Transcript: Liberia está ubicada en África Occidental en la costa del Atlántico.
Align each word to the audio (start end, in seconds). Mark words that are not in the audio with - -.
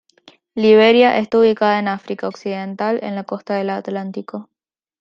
Liberia 0.55 1.19
está 1.19 1.37
ubicada 1.37 1.77
en 1.77 1.87
África 1.87 2.27
Occidental 2.27 2.99
en 3.03 3.13
la 3.13 3.23
costa 3.23 3.53
del 3.53 3.69
Atlántico. 3.69 4.49